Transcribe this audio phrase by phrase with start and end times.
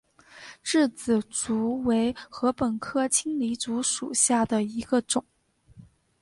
[0.63, 5.23] 稚子竹为禾本科青篱竹属下的一个种。